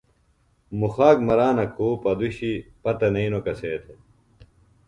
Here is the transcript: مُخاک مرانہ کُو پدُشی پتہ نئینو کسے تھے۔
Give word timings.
مُخاک 0.79 1.17
مرانہ 1.27 1.65
کُو 1.75 1.87
پدُشی 2.03 2.53
پتہ 2.81 3.07
نئینو 3.13 3.39
کسے 3.45 3.71
تھے۔ 3.83 3.93